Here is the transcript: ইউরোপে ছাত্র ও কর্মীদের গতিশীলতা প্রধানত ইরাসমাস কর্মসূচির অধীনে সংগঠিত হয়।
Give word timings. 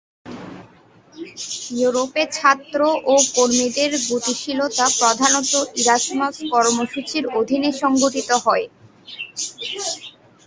ইউরোপে 1.73 2.23
ছাত্র 2.31 2.79
ও 3.05 3.23
কর্মীদের 3.35 3.91
গতিশীলতা 4.09 4.85
প্রধানত 4.99 5.51
ইরাসমাস 5.81 6.35
কর্মসূচির 6.53 7.25
অধীনে 7.39 7.69
সংগঠিত 7.81 8.29
হয়। 8.45 8.65